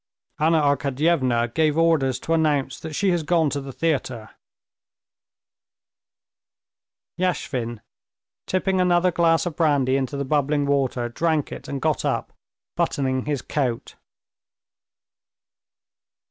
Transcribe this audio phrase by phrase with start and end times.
[0.39, 4.31] "Anna Arkadyevna gave orders to announce that she has gone to the theater."
[7.19, 7.81] Yashvin,
[8.47, 12.33] tipping another glass of brandy into the bubbling water, drank it and got up,
[12.75, 13.93] buttoning his coat.